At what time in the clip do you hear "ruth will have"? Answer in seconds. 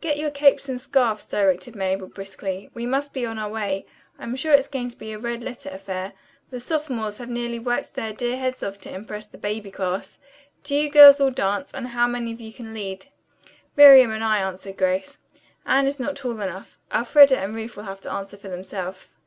17.54-18.00